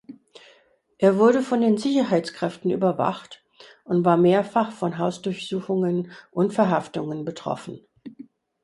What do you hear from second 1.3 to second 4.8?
von den Sicherheitskräften überwacht und war mehrfach